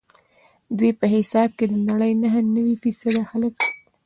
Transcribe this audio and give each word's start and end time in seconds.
ددوی 0.75 0.91
په 0.99 1.05
حساب 1.13 1.49
د 1.71 1.79
نړۍ 1.89 2.13
نهه 2.23 2.39
نوي 2.55 2.75
فیصده 2.83 3.21
خلک. 3.29 3.55